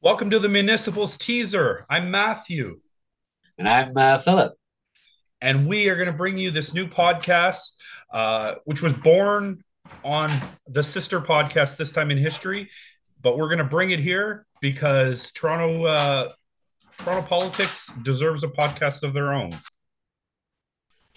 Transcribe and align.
Welcome 0.00 0.30
to 0.30 0.38
the 0.38 0.48
Municipals 0.48 1.16
teaser. 1.18 1.84
I'm 1.90 2.08
Matthew. 2.12 2.78
And 3.58 3.68
I'm 3.68 3.96
uh, 3.96 4.20
Philip. 4.20 4.54
And 5.40 5.66
we 5.66 5.88
are 5.88 5.96
going 5.96 6.06
to 6.06 6.12
bring 6.12 6.38
you 6.38 6.52
this 6.52 6.72
new 6.72 6.86
podcast, 6.86 7.72
uh, 8.12 8.54
which 8.64 8.80
was 8.80 8.92
born 8.92 9.64
on 10.04 10.30
the 10.68 10.84
sister 10.84 11.20
podcast 11.20 11.76
this 11.76 11.90
time 11.90 12.12
in 12.12 12.18
history. 12.18 12.70
But 13.22 13.36
we're 13.36 13.48
going 13.48 13.58
to 13.58 13.64
bring 13.64 13.90
it 13.90 13.98
here 13.98 14.46
because 14.60 15.32
Toronto, 15.32 15.86
uh, 15.86 16.28
Toronto 16.98 17.26
politics 17.26 17.90
deserves 18.04 18.44
a 18.44 18.48
podcast 18.48 19.02
of 19.02 19.14
their 19.14 19.32
own. 19.32 19.50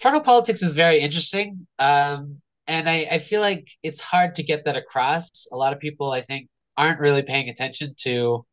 Toronto 0.00 0.24
politics 0.24 0.60
is 0.60 0.74
very 0.74 0.98
interesting. 0.98 1.68
Um, 1.78 2.42
and 2.66 2.90
I, 2.90 3.06
I 3.12 3.18
feel 3.20 3.42
like 3.42 3.70
it's 3.84 4.00
hard 4.00 4.34
to 4.34 4.42
get 4.42 4.64
that 4.64 4.74
across. 4.74 5.46
A 5.52 5.56
lot 5.56 5.72
of 5.72 5.78
people, 5.78 6.10
I 6.10 6.20
think, 6.20 6.48
aren't 6.76 6.98
really 6.98 7.22
paying 7.22 7.48
attention 7.48 7.94
to 7.98 8.44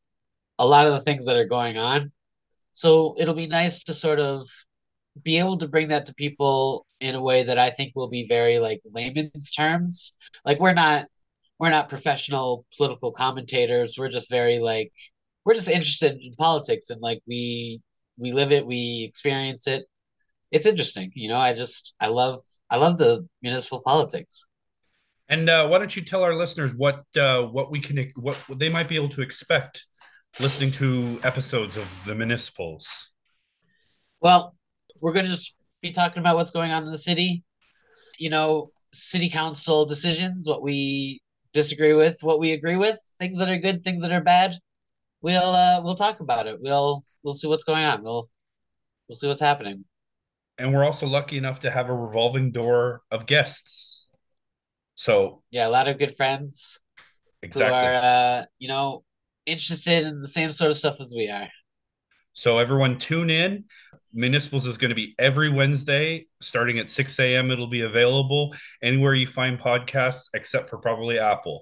a 0.59 0.65
lot 0.65 0.85
of 0.85 0.93
the 0.93 1.01
things 1.01 1.25
that 1.25 1.37
are 1.37 1.45
going 1.45 1.77
on. 1.77 2.11
So 2.71 3.15
it'll 3.17 3.33
be 3.33 3.47
nice 3.47 3.83
to 3.85 3.93
sort 3.93 4.19
of 4.19 4.47
be 5.23 5.39
able 5.39 5.57
to 5.57 5.67
bring 5.67 5.87
that 5.87 6.05
to 6.05 6.13
people 6.13 6.85
in 6.99 7.15
a 7.15 7.23
way 7.23 7.43
that 7.43 7.57
I 7.57 7.71
think 7.71 7.93
will 7.95 8.09
be 8.09 8.27
very 8.27 8.59
like 8.59 8.81
layman's 8.93 9.51
terms. 9.51 10.15
Like 10.45 10.59
we're 10.59 10.73
not 10.73 11.07
we're 11.57 11.71
not 11.71 11.89
professional 11.89 12.65
political 12.77 13.11
commentators. 13.11 13.95
We're 13.97 14.09
just 14.11 14.29
very 14.29 14.59
like 14.59 14.91
we're 15.45 15.55
just 15.55 15.69
interested 15.69 16.19
in 16.21 16.33
politics 16.35 16.89
and 16.89 17.01
like 17.01 17.21
we 17.25 17.81
we 18.17 18.33
live 18.33 18.51
it, 18.51 18.65
we 18.65 19.05
experience 19.09 19.65
it. 19.65 19.85
It's 20.51 20.65
interesting, 20.65 21.11
you 21.15 21.29
know. 21.29 21.37
I 21.37 21.53
just 21.53 21.95
I 21.99 22.07
love 22.07 22.41
I 22.69 22.77
love 22.77 22.97
the 22.97 23.27
municipal 23.41 23.81
politics. 23.81 24.45
And 25.29 25.49
uh, 25.49 25.67
why 25.67 25.77
don't 25.77 25.95
you 25.95 26.01
tell 26.01 26.23
our 26.23 26.35
listeners 26.35 26.73
what 26.75 27.03
uh, 27.15 27.43
what 27.43 27.71
we 27.71 27.79
can 27.79 28.11
what 28.15 28.37
they 28.55 28.69
might 28.69 28.89
be 28.89 28.95
able 28.95 29.09
to 29.09 29.21
expect 29.21 29.85
listening 30.39 30.71
to 30.71 31.19
episodes 31.23 31.75
of 31.75 31.87
the 32.05 32.15
municipals? 32.15 33.09
Well, 34.21 34.55
we're 35.01 35.13
going 35.13 35.25
to 35.25 35.31
just 35.31 35.53
be 35.81 35.91
talking 35.91 36.19
about 36.19 36.37
what's 36.37 36.51
going 36.51 36.71
on 36.71 36.83
in 36.83 36.91
the 36.91 36.97
city. 36.97 37.43
You 38.17 38.29
know, 38.29 38.71
city 38.93 39.29
council 39.29 39.85
decisions, 39.85 40.47
what 40.47 40.61
we 40.61 41.21
disagree 41.53 41.93
with, 41.93 42.17
what 42.21 42.39
we 42.39 42.53
agree 42.53 42.77
with, 42.77 42.99
things 43.17 43.37
that 43.39 43.49
are 43.49 43.57
good, 43.57 43.83
things 43.83 44.01
that 44.01 44.11
are 44.11 44.21
bad. 44.21 44.55
We'll 45.21 45.43
uh, 45.43 45.81
we'll 45.83 45.95
talk 45.95 46.21
about 46.21 46.47
it. 46.47 46.57
We'll 46.61 47.03
we'll 47.23 47.33
see 47.33 47.47
what's 47.47 47.65
going 47.65 47.83
on. 47.83 48.03
We'll 48.03 48.27
we'll 49.07 49.17
see 49.17 49.27
what's 49.27 49.41
happening. 49.41 49.83
And 50.57 50.73
we're 50.73 50.85
also 50.85 51.07
lucky 51.07 51.37
enough 51.37 51.61
to 51.61 51.71
have 51.71 51.89
a 51.89 51.93
revolving 51.93 52.51
door 52.51 53.01
of 53.11 53.25
guests. 53.25 54.07
So 54.95 55.43
yeah, 55.51 55.67
a 55.67 55.69
lot 55.69 55.89
of 55.89 55.97
good 55.99 56.15
friends 56.15 56.79
exactly. 57.41 57.77
who 57.77 57.83
are 57.83 57.95
uh, 57.95 58.45
you 58.57 58.69
know 58.69 59.03
interested 59.51 60.05
in 60.05 60.21
the 60.21 60.27
same 60.27 60.51
sort 60.51 60.71
of 60.71 60.77
stuff 60.77 60.97
as 60.99 61.13
we 61.15 61.29
are. 61.29 61.47
So 62.33 62.57
everyone 62.57 62.97
tune 62.97 63.29
in. 63.29 63.65
Municipals 64.13 64.65
is 64.65 64.77
going 64.77 64.89
to 64.89 64.95
be 64.95 65.13
every 65.19 65.49
Wednesday 65.49 66.25
starting 66.41 66.79
at 66.79 66.89
6 66.89 67.19
a.m. 67.19 67.51
It'll 67.51 67.67
be 67.67 67.81
available 67.81 68.55
anywhere 68.81 69.13
you 69.13 69.27
find 69.27 69.59
podcasts 69.59 70.29
except 70.33 70.69
for 70.69 70.77
probably 70.77 71.19
Apple. 71.19 71.61